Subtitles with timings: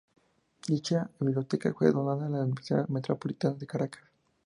[0.67, 4.03] Dicha biblioteca fue donada a la Universidad Metropolitana de Caracas.